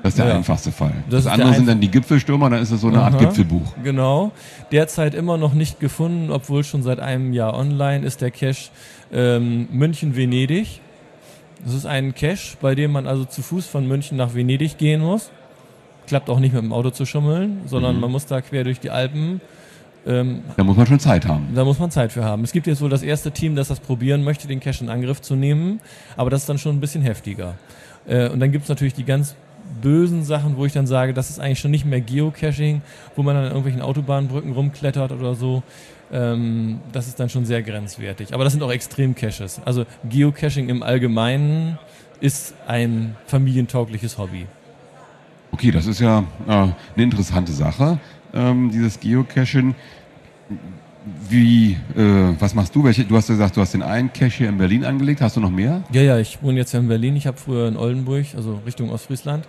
[0.03, 0.35] Das ist der ja.
[0.35, 0.93] einfachste Fall.
[1.09, 3.73] Das, das andere sind dann die Gipfelstürmer, dann ist das so eine Aha, Art Gipfelbuch.
[3.83, 4.31] Genau.
[4.71, 8.69] Derzeit immer noch nicht gefunden, obwohl schon seit einem Jahr online ist der Cache
[9.11, 10.79] ähm, München-Venedig.
[11.65, 15.01] Das ist ein Cache, bei dem man also zu Fuß von München nach Venedig gehen
[15.01, 15.31] muss.
[16.09, 18.01] Klappt auch nicht mit dem Auto zu schummeln, sondern mhm.
[18.01, 19.41] man muss da quer durch die Alpen.
[20.07, 21.49] Ähm, da muss man schon Zeit haben.
[21.53, 22.43] Da muss man Zeit für haben.
[22.43, 25.21] Es gibt jetzt wohl das erste Team, das das probieren möchte, den Cache in Angriff
[25.21, 25.81] zu nehmen,
[26.17, 27.53] aber das ist dann schon ein bisschen heftiger.
[28.07, 29.35] Äh, und dann gibt es natürlich die ganz
[29.83, 32.81] bösen Sachen, wo ich dann sage, das ist eigentlich schon nicht mehr Geocaching,
[33.15, 35.61] wo man dann an irgendwelchen Autobahnbrücken rumklettert oder so.
[36.11, 38.33] Ähm, das ist dann schon sehr grenzwertig.
[38.33, 39.61] Aber das sind auch Extrem-Caches.
[39.63, 41.77] Also Geocaching im Allgemeinen
[42.19, 44.47] ist ein familientaugliches Hobby.
[45.51, 47.99] Okay, das ist ja äh, eine interessante Sache,
[48.33, 49.75] ähm, dieses Geocaching.
[51.27, 52.83] Wie, äh, was machst du?
[52.83, 55.21] Welche, du hast gesagt, du hast den einen Cache hier in Berlin angelegt.
[55.21, 55.81] Hast du noch mehr?
[55.91, 57.15] Ja, ja, ich wohne jetzt ja in Berlin.
[57.15, 59.47] Ich habe früher in Oldenburg, also Richtung Ostfriesland.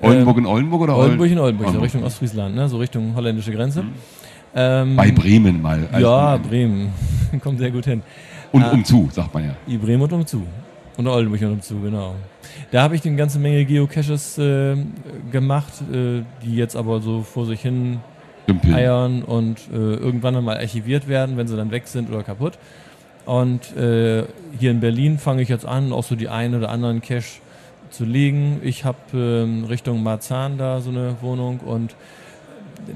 [0.00, 1.74] Oldenburg in Oldenburg oder Oldenburg in Oldenburg, Oldenburg.
[1.74, 2.68] So Richtung Ostfriesland, ne?
[2.68, 3.82] so Richtung holländische Grenze.
[3.82, 3.92] Mhm.
[4.54, 5.88] Ähm, Bei Bremen mal.
[5.98, 6.92] Ja, Bremen.
[7.40, 8.02] Kommt sehr gut hin.
[8.50, 9.56] Und äh, umzu, sagt man ja.
[9.66, 10.42] I Bremen und umzu.
[10.96, 12.14] Und Oldenburg und umzu, genau.
[12.70, 14.76] Da habe ich eine ganze Menge Geocaches äh,
[15.30, 18.00] gemacht, äh, die jetzt aber so vor sich hin
[18.46, 18.74] Dümpeln.
[18.74, 22.58] eiern und äh, irgendwann einmal archiviert werden, wenn sie dann weg sind oder kaputt.
[23.24, 24.24] Und äh,
[24.58, 27.40] hier in Berlin fange ich jetzt an, auch so die einen oder anderen Cache
[27.90, 28.60] zu legen.
[28.62, 31.94] Ich habe ähm, Richtung Marzahn da so eine Wohnung und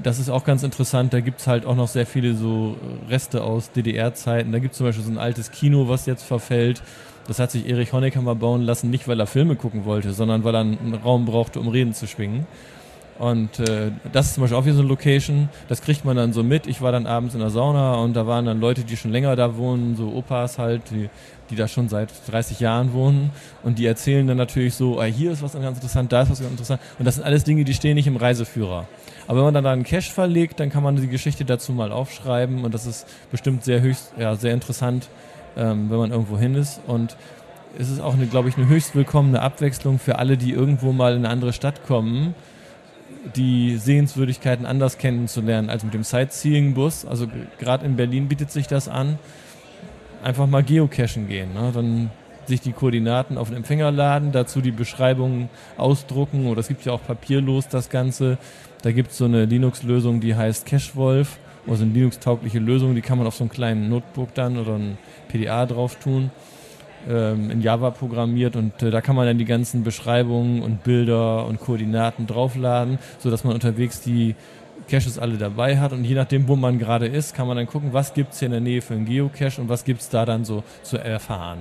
[0.03, 1.13] das ist auch ganz interessant.
[1.13, 2.75] Da gibt es halt auch noch sehr viele so
[3.09, 4.51] Reste aus DDR-Zeiten.
[4.51, 6.81] Da gibt es zum Beispiel so ein altes Kino, was jetzt verfällt.
[7.27, 10.55] Das hat sich Erich Honecker bauen lassen, nicht weil er Filme gucken wollte, sondern weil
[10.55, 12.47] er einen Raum brauchte, um Reden zu schwingen.
[13.19, 16.33] Und äh, das ist zum Beispiel auch wieder so eine Location, das kriegt man dann
[16.33, 16.67] so mit.
[16.67, 19.35] Ich war dann abends in der Sauna und da waren dann Leute, die schon länger
[19.35, 21.09] da wohnen, so Opas halt, die,
[21.49, 23.31] die da schon seit 30 Jahren wohnen.
[23.63, 26.39] Und die erzählen dann natürlich so, ah, hier ist was ganz interessant, da ist was
[26.39, 26.79] ganz interessant.
[26.99, 28.87] Und das sind alles Dinge, die stehen nicht im Reiseführer.
[29.25, 31.91] Aber wenn man dann da einen Cache verlegt, dann kann man die Geschichte dazu mal
[31.91, 35.09] aufschreiben und das ist bestimmt sehr höchst, ja, sehr interessant,
[35.57, 36.79] ähm, wenn man irgendwo hin ist.
[36.87, 37.17] Und
[37.77, 41.19] es ist auch, glaube ich, eine höchst willkommene Abwechslung für alle, die irgendwo mal in
[41.19, 42.35] eine andere Stadt kommen
[43.35, 47.05] die Sehenswürdigkeiten anders kennenzulernen als mit dem Sightseeing-Bus.
[47.05, 47.27] Also
[47.59, 49.19] gerade in Berlin bietet sich das an.
[50.23, 51.53] Einfach mal geocachen gehen.
[51.53, 51.71] Ne?
[51.73, 52.09] Dann
[52.45, 56.93] sich die Koordinaten auf den Empfänger laden, dazu die Beschreibungen ausdrucken oder es gibt ja
[56.93, 58.37] auch papierlos das Ganze.
[58.83, 61.39] Da gibt es so eine Linux-Lösung, die heißt CacheWolf,
[61.69, 64.97] also eine Linux-taugliche Lösung, die kann man auf so einem kleinen Notebook dann oder ein
[65.27, 66.31] PDA drauf tun
[67.09, 71.45] ähm, in Java programmiert und äh, da kann man dann die ganzen Beschreibungen und Bilder
[71.45, 74.35] und Koordinaten draufladen, sodass man unterwegs die
[74.89, 77.93] Caches alle dabei hat und je nachdem, wo man gerade ist, kann man dann gucken,
[77.93, 80.25] was gibt es hier in der Nähe für einen Geocache und was gibt es da
[80.25, 81.59] dann so zu erfahren.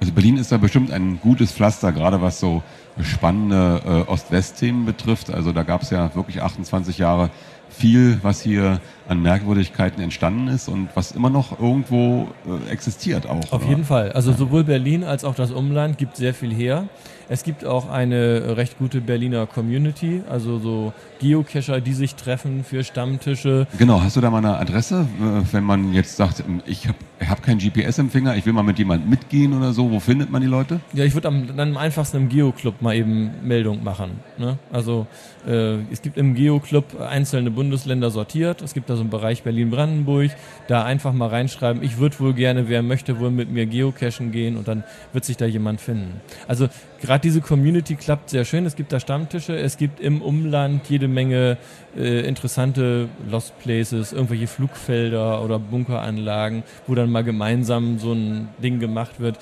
[0.00, 2.62] Also Berlin ist da bestimmt ein gutes Pflaster, gerade was so
[3.00, 5.32] spannende äh, Ost-West-Themen betrifft.
[5.32, 7.30] Also da gab es ja wirklich 28 Jahre
[7.72, 13.52] viel, was hier an Merkwürdigkeiten entstanden ist und was immer noch irgendwo äh, existiert auch.
[13.52, 13.68] Auf oder?
[13.68, 14.12] jeden Fall.
[14.12, 16.88] Also sowohl Berlin als auch das Umland gibt sehr viel her.
[17.28, 22.84] Es gibt auch eine recht gute Berliner Community, also so Geocacher, die sich treffen für
[22.84, 23.66] Stammtische.
[23.78, 27.42] Genau, hast du da mal eine Adresse, äh, wenn man jetzt sagt, ich habe hab
[27.42, 30.80] keinen GPS-Empfänger, ich will mal mit jemandem mitgehen oder so, wo findet man die Leute?
[30.92, 34.20] Ja, ich würde dann am einfachsten im Geoclub mal eben Meldung machen.
[34.36, 34.58] Ne?
[34.72, 35.06] Also
[35.46, 40.32] äh, es gibt im Geoclub einzelne Bundesländer sortiert, es gibt da so einen Bereich Berlin-Brandenburg,
[40.66, 44.56] da einfach mal reinschreiben, ich würde wohl gerne, wer möchte wohl mit mir geocachen gehen
[44.56, 46.20] und dann wird sich da jemand finden.
[46.48, 46.68] Also
[47.00, 48.66] gerade diese Community klappt sehr schön.
[48.66, 51.56] Es gibt da Stammtische, es gibt im Umland jede Menge
[51.96, 58.80] äh, interessante Lost Places, irgendwelche Flugfelder oder Bunkeranlagen, wo dann mal gemeinsam so ein Ding
[58.80, 59.38] gemacht wird.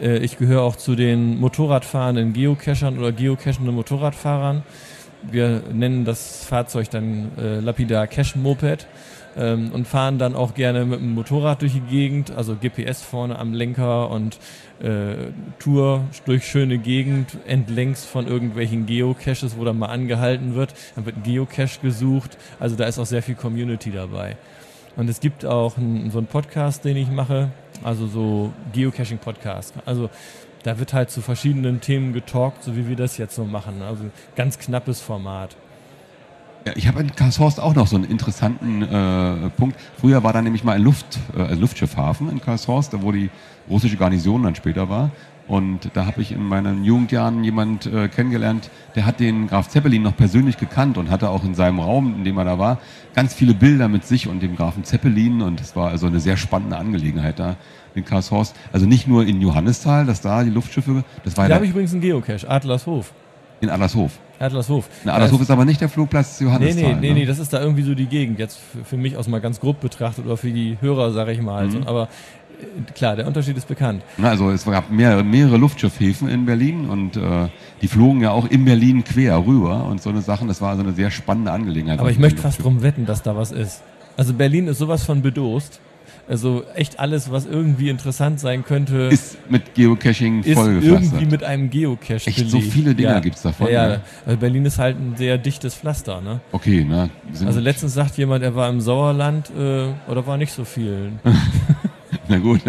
[0.00, 4.62] Äh, ich gehöre auch zu den Motorradfahrenden Geocachern oder geocachenden Motorradfahrern.
[5.22, 8.86] Wir nennen das Fahrzeug dann äh, lapidar Cache Moped
[9.36, 13.38] ähm, und fahren dann auch gerne mit dem Motorrad durch die Gegend, also GPS vorne
[13.38, 14.38] am Lenker und
[14.80, 20.74] äh, Tour durch schöne Gegend entlängs von irgendwelchen Geocaches, wo dann mal angehalten wird.
[20.94, 22.38] Dann wird ein Geocache gesucht.
[22.60, 24.36] Also da ist auch sehr viel Community dabei.
[24.96, 27.50] Und es gibt auch ein, so einen Podcast, den ich mache,
[27.84, 29.74] also so Geocaching-Podcast.
[29.86, 30.10] Also
[30.62, 33.82] da wird halt zu verschiedenen Themen getalkt, so wie wir das jetzt so machen.
[33.82, 34.04] Also
[34.36, 35.56] ganz knappes Format.
[36.66, 39.78] Ja, ich habe in Karlshorst auch noch so einen interessanten äh, Punkt.
[39.98, 43.30] Früher war da nämlich mal ein Luft, äh, Luftschiffhafen in Karlshorst, wo die
[43.70, 45.10] russische Garnison dann später war.
[45.46, 50.02] Und da habe ich in meinen Jugendjahren jemand äh, kennengelernt, der hat den Graf Zeppelin
[50.02, 52.78] noch persönlich gekannt und hatte auch in seinem Raum, in dem er da war,
[53.14, 55.40] ganz viele Bilder mit sich und dem Grafen Zeppelin.
[55.40, 57.56] Und es war also eine sehr spannende Angelegenheit da
[57.94, 58.54] in Karlshorst.
[58.72, 61.92] Also nicht nur in Johannisthal, dass da die Luftschiffe, das war Da habe ich übrigens
[61.92, 63.12] einen Geocache, Adlershof.
[63.60, 64.18] In Adlershof.
[64.38, 64.88] Adlershof.
[65.04, 66.82] Na, Adlershof ist aber nicht der Flugplatz Johannisthal.
[66.82, 67.14] Nee, nee, nee, ne?
[67.20, 68.38] nee, das ist da irgendwie so die Gegend.
[68.38, 71.66] Jetzt für mich aus mal ganz grob betrachtet oder für die Hörer, sage ich mal.
[71.66, 71.82] Mhm.
[71.84, 72.08] aber
[72.60, 74.02] äh, klar, der Unterschied ist bekannt.
[74.16, 77.48] Na, also es gab mehrere, mehrere Luftschiffhäfen in Berlin und äh,
[77.82, 80.46] die flogen ja auch in Berlin quer rüber und so eine Sachen.
[80.46, 81.98] Das war also eine sehr spannende Angelegenheit.
[81.98, 83.82] Aber ich möchte fast drum wetten, dass da was ist.
[84.16, 85.80] Also Berlin ist sowas von bedost
[86.28, 91.12] Also echt alles, was irgendwie interessant sein könnte, Ist mit Geocaching ist vollgepflastert.
[91.12, 93.20] irgendwie mit einem Geocache Echt so viele Dinger ja.
[93.20, 93.92] gibt's davon, Ja, ne?
[93.94, 94.00] ja.
[94.26, 96.20] Also Berlin ist halt ein sehr dichtes Pflaster.
[96.20, 96.40] Ne?
[96.52, 97.08] Okay, ne?
[97.32, 101.12] Sind, Also letztens sagt jemand, er war im Sauerland äh, oder war nicht so viel.
[102.28, 102.60] na gut.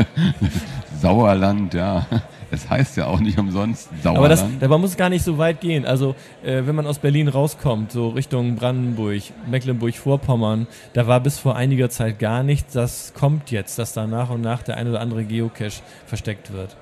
[1.01, 2.05] Sauerland, ja.
[2.51, 4.17] Es heißt ja auch nicht umsonst Sauerland.
[4.17, 5.85] Aber das, dabei muss es gar nicht so weit gehen.
[5.85, 11.55] Also äh, wenn man aus Berlin rauskommt, so Richtung Brandenburg, Mecklenburg-Vorpommern, da war bis vor
[11.55, 12.73] einiger Zeit gar nichts.
[12.73, 16.75] Das kommt jetzt, dass da nach und nach der ein oder andere Geocache versteckt wird.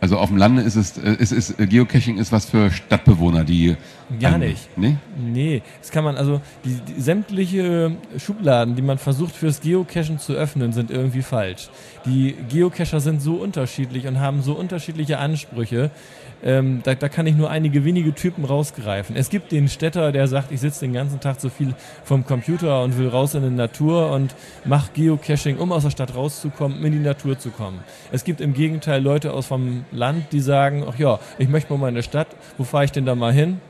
[0.00, 3.44] Also auf dem Lande ist es, äh, es ist, äh, Geocaching ist was für Stadtbewohner,
[3.44, 3.76] die.
[4.18, 4.78] Gar ähm, nicht.
[4.78, 4.96] Nee?
[5.18, 10.32] Nee, das kann man also, die, die sämtliche Schubladen, die man versucht fürs Geocachen zu
[10.32, 11.68] öffnen, sind irgendwie falsch.
[12.06, 15.90] Die Geocacher sind so unterschiedlich und haben so unterschiedliche Ansprüche.
[16.42, 19.16] Ähm, da, da kann ich nur einige wenige Typen rausgreifen.
[19.16, 21.74] Es gibt den Städter, der sagt, ich sitze den ganzen Tag so viel
[22.04, 26.14] vom Computer und will raus in die Natur und mache Geocaching, um aus der Stadt
[26.14, 27.80] rauszukommen, um in die Natur zu kommen.
[28.10, 31.88] Es gibt im Gegenteil Leute aus vom Land, die sagen, ach ja, ich möchte mal
[31.88, 33.60] in eine Stadt, wo fahre ich denn da mal hin?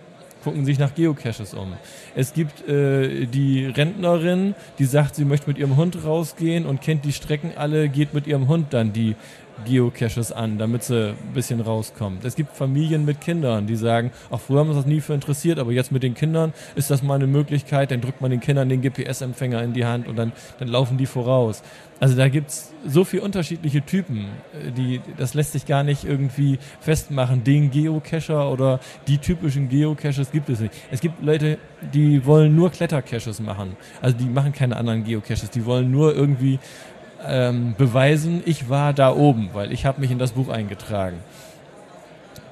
[0.43, 1.75] gucken sich nach Geocaches um.
[2.15, 7.05] Es gibt äh, die Rentnerin, die sagt, sie möchte mit ihrem Hund rausgehen und kennt
[7.05, 9.17] die Strecken alle, geht mit ihrem Hund dann die
[9.65, 12.25] Geocaches an, damit sie ein bisschen rauskommt.
[12.25, 15.15] Es gibt Familien mit Kindern, die sagen, ach, früher haben wir uns das nie für
[15.15, 18.41] interessiert, aber jetzt mit den Kindern ist das mal eine Möglichkeit, dann drückt man den
[18.41, 21.63] Kindern den GPS-Empfänger in die Hand und dann, dann laufen die voraus.
[22.01, 26.59] Also da gibt's so viele unterschiedliche Typen, äh, die, das lässt sich gar nicht irgendwie
[26.81, 27.45] festmachen.
[27.45, 30.73] Den Geocacher oder die typischen Geocaches gibt es nicht.
[30.91, 31.59] Es gibt Leute,
[31.93, 33.77] die wollen nur Klettercaches machen.
[34.01, 35.51] Also die machen keine anderen Geocaches.
[35.51, 36.59] Die wollen nur irgendwie
[37.27, 41.19] ähm, beweisen, ich war da oben, weil ich habe mich in das Buch eingetragen.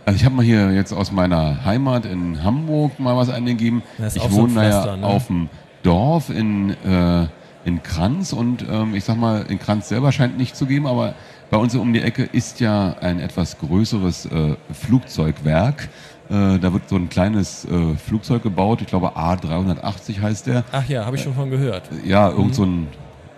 [0.04, 3.82] Also ich habe mal hier jetzt aus meiner Heimat in Hamburg mal was eingegeben.
[3.98, 5.06] Ich auch so wohne da ja Pflaster, ne?
[5.06, 5.50] auf dem
[5.82, 7.26] Dorf in, äh,
[7.64, 11.14] in Kranz und ähm, ich sag mal, in Kranz selber scheint nicht zu geben, aber
[11.50, 15.88] bei uns um die Ecke ist ja ein etwas größeres äh, Flugzeugwerk.
[16.30, 20.64] Äh, da wird so ein kleines äh, Flugzeug gebaut, ich glaube A380 heißt der.
[20.72, 21.84] Ach ja, habe ich schon von gehört.
[22.04, 22.88] Ja, irgend so ein,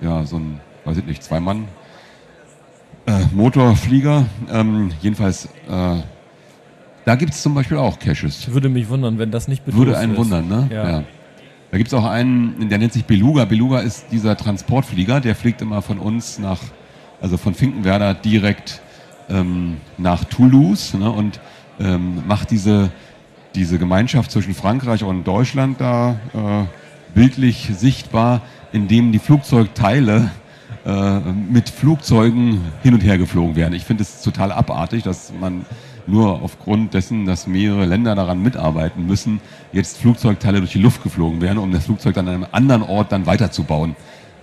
[0.01, 1.69] ja, so ein, weiß ich nicht, zwei Mann
[3.07, 4.27] äh, Motorflieger.
[4.51, 5.97] Ähm, jedenfalls, äh,
[7.05, 8.41] da gibt es zum Beispiel auch Caches.
[8.41, 10.19] Ich würde mich wundern, wenn das nicht bedroht Würde einen ist.
[10.19, 10.69] wundern, ne?
[10.73, 11.05] Ja.
[11.71, 13.45] Da gibt es auch einen, der nennt sich Beluga.
[13.45, 16.59] Beluga ist dieser Transportflieger, der fliegt immer von uns nach,
[17.21, 18.83] also von Finkenwerder direkt
[19.29, 21.41] ähm, nach Toulouse ne, und
[21.79, 22.91] ähm, macht diese,
[23.55, 30.31] diese Gemeinschaft zwischen Frankreich und Deutschland da äh, bildlich sichtbar, indem die Flugzeugteile
[30.85, 33.75] äh, mit Flugzeugen hin und her geflogen werden.
[33.75, 35.67] Ich finde es total abartig, dass man
[36.07, 39.41] nur aufgrund dessen, dass mehrere Länder daran mitarbeiten müssen,
[39.73, 43.13] jetzt Flugzeugteile durch die Luft geflogen werden, um das Flugzeug dann an einem anderen Ort
[43.13, 43.95] dann weiterzubauen.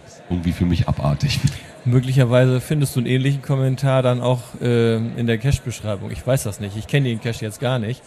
[0.05, 1.39] Das ist irgendwie für mich abartig.
[1.85, 6.11] Möglicherweise findest du einen ähnlichen Kommentar dann auch äh, in der Cache-Beschreibung.
[6.11, 6.75] Ich weiß das nicht.
[6.75, 8.01] Ich kenne den Cache jetzt gar nicht.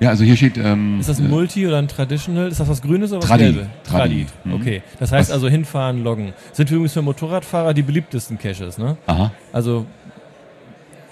[0.00, 0.58] Ja, also hier steht.
[0.58, 2.48] Ähm, Ist das ein äh, Multi oder ein Traditional?
[2.48, 3.44] Ist das was Grünes oder was Tradi.
[3.44, 3.66] Gelbe?
[3.84, 4.26] Tradi.
[4.44, 4.54] Mhm.
[4.54, 4.82] Okay.
[4.98, 6.32] Das heißt Was- also hinfahren, loggen.
[6.52, 8.96] Sind übrigens für Motorradfahrer die beliebtesten Caches, ne?
[9.06, 9.32] Aha.
[9.52, 9.86] Also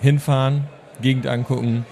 [0.00, 0.64] hinfahren,
[1.00, 1.86] Gegend angucken,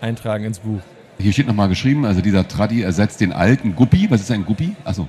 [0.00, 0.80] eintragen ins Buch.
[1.18, 4.06] Hier steht nochmal geschrieben, also dieser Tradi ersetzt den alten Guppi.
[4.10, 4.76] Was ist ein Guppi?
[4.84, 5.08] Achso.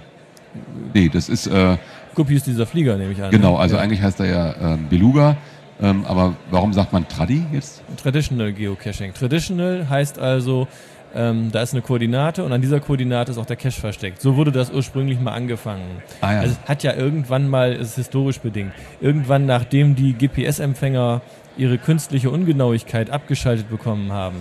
[0.93, 1.77] Nee, das ist, äh,
[2.15, 3.29] Guppi ist dieser Flieger, nehme ich an.
[3.29, 3.59] genau, ne?
[3.59, 3.81] also ja.
[3.81, 5.37] eigentlich heißt er ja ähm, Beluga.
[5.79, 7.83] Ähm, aber warum sagt man Tradi jetzt?
[8.01, 9.13] Traditional Geocaching.
[9.13, 10.67] Traditional heißt also,
[11.15, 14.21] ähm, da ist eine Koordinate und an dieser Koordinate ist auch der Cache versteckt.
[14.21, 16.01] So wurde das ursprünglich mal angefangen.
[16.21, 16.39] Ah ja.
[16.41, 21.21] Also es hat ja irgendwann mal, es ist historisch bedingt, irgendwann nachdem die GPS-Empfänger
[21.57, 24.37] ihre künstliche Ungenauigkeit abgeschaltet bekommen haben,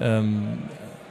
[0.00, 0.58] ähm,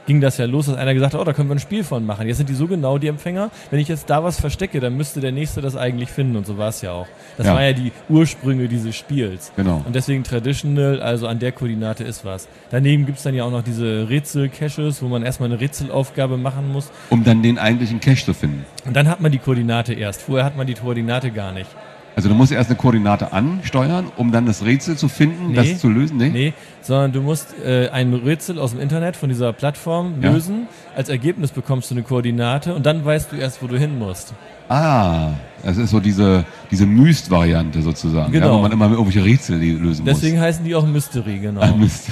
[0.06, 2.04] ging das ja los, dass einer gesagt hat, oh, da können wir ein Spiel von
[2.04, 2.26] machen.
[2.26, 3.50] Jetzt sind die so genau, die Empfänger.
[3.70, 6.58] Wenn ich jetzt da was verstecke, dann müsste der Nächste das eigentlich finden und so
[6.58, 7.06] war es ja auch.
[7.36, 7.54] Das Ja.
[7.54, 9.52] war ja die Ursprünge dieses Spiels.
[9.56, 9.82] Genau.
[9.86, 12.48] Und deswegen Traditional, also an der Koordinate ist was.
[12.70, 16.90] Daneben gibt's dann ja auch noch diese Rätsel-Caches, wo man erstmal eine Rätselaufgabe machen muss.
[17.10, 18.64] Um dann den eigentlichen Cache zu finden.
[18.84, 20.22] Und dann hat man die Koordinate erst.
[20.22, 21.70] Vorher hat man die Koordinate gar nicht.
[22.16, 25.54] Also du musst erst eine Koordinate ansteuern, um dann das Rätsel zu finden, Nee.
[25.56, 26.16] das zu lösen.
[26.16, 26.28] Nee?
[26.30, 30.30] Nee, sondern du musst äh, ein Rätsel aus dem Internet von dieser Plattform Ja.
[30.30, 30.68] lösen.
[30.96, 34.32] Als Ergebnis bekommst du eine Koordinate und dann weißt du erst, wo du hin musst.
[34.68, 35.30] Ah,
[35.64, 38.58] das ist so diese, diese Myst-Variante sozusagen, ja, Genau.
[38.58, 40.44] wo man immer irgendwelche Rätsel lösen Deswegen muss.
[40.46, 41.60] heißen die auch Mystery, genau.
[41.62, 42.08] Ah, Mist.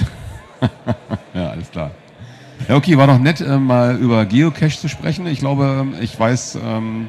[1.33, 1.91] ja, alles klar.
[2.67, 5.27] Ja, okay, war doch nett, äh, mal über Geocache zu sprechen.
[5.27, 7.07] Ich glaube, ähm, ich weiß, ähm,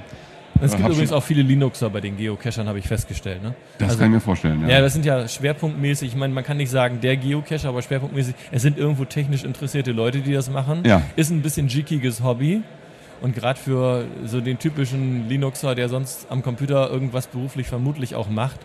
[0.60, 3.42] es gibt hab übrigens auch viele Linuxer bei den Geocachern, habe ich festgestellt.
[3.42, 3.54] Ne?
[3.78, 4.62] das Also- kann ich mir vorstellen.
[4.62, 4.68] Ja.
[4.68, 8.34] Ja, das sind ja schwerpunktmäßig, ich meine, man kann nicht sagen der Geocacher, aber schwerpunktmäßig,
[8.52, 10.82] es sind irgendwo technisch interessierte Leute, die das machen.
[10.86, 11.02] Ja.
[11.16, 12.62] Ist ein bisschen jickiges Hobby.
[13.20, 18.28] Und gerade für so den typischen Linuxer, der sonst am Computer irgendwas beruflich vermutlich auch
[18.28, 18.60] macht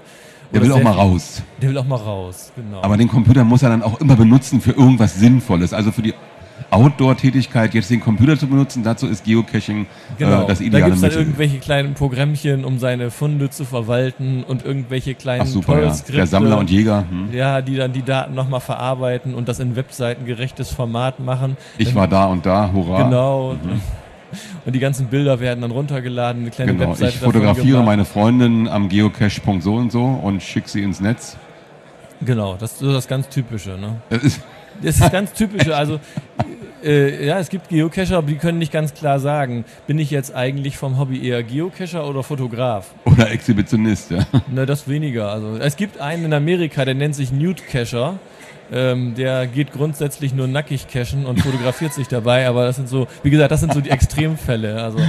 [0.54, 1.44] Der will auch mal raus.
[1.62, 2.82] Der will auch mal raus, genau.
[2.82, 5.72] Aber den Computer muss er dann auch immer benutzen für irgendwas Sinnvolles.
[5.74, 6.14] Also für die
[6.72, 10.44] Outdoor-Tätigkeit, jetzt den Computer zu benutzen, dazu ist Geocaching genau.
[10.44, 11.22] äh, das ideale Da gibt es dann Mittel.
[11.24, 15.80] irgendwelche kleinen Programmchen, um seine Funde zu verwalten und irgendwelche kleinen Ach super, ja.
[15.80, 16.14] Perl-Skripte.
[16.14, 17.06] Der Sammler und Jäger.
[17.10, 17.34] Hm.
[17.34, 21.58] Ja, die dann die Daten nochmal verarbeiten und das in webseitengerechtes Format machen.
[21.78, 23.04] Ich Dann- war da und da, hurra.
[23.04, 23.56] Genau.
[24.66, 28.68] Und die ganzen Bilder werden dann runtergeladen, eine kleine Genau, Webseite ich fotografiere meine Freundin
[28.68, 31.36] am Geocache-Punkt so und so und schicke sie ins Netz.
[32.22, 33.72] Genau, das ist so das ganz Typische.
[33.72, 33.96] Ne?
[34.10, 34.42] Das ist,
[34.82, 35.76] Das ist ganz Typische.
[35.76, 36.00] Also,
[36.84, 40.34] äh, ja, es gibt Geocacher, aber die können nicht ganz klar sagen, bin ich jetzt
[40.34, 42.94] eigentlich vom Hobby eher Geocacher oder Fotograf?
[43.06, 44.20] oder Exhibitionist, ja.
[44.52, 45.30] Ne, das weniger.
[45.30, 48.20] Also, es gibt einen in Amerika, der nennt sich Nude Cacher.
[48.72, 53.08] Ähm, der geht grundsätzlich nur nackig cashen und fotografiert sich dabei, aber das sind so,
[53.24, 54.80] wie gesagt, das sind so die Extremfälle.
[54.84, 55.00] Also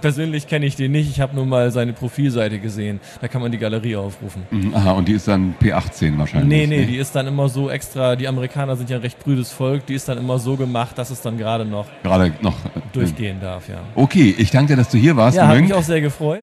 [0.00, 3.00] persönlich kenne ich den nicht, ich habe nur mal seine Profilseite gesehen.
[3.20, 4.42] Da kann man die Galerie aufrufen.
[4.50, 6.48] Mhm, Aha, und die ist dann P18 wahrscheinlich.
[6.48, 6.86] Nee, nee, ne?
[6.86, 9.94] die ist dann immer so extra, die Amerikaner sind ja ein recht brüdes Volk, die
[9.94, 12.54] ist dann immer so gemacht, dass es dann gerade noch Gerade noch.
[12.66, 13.76] äh, durchgehen darf, ja.
[13.94, 15.68] Okay, ich danke dir, dass du hier warst, Ja, hat Mönch.
[15.68, 16.36] mich auch sehr gefreut.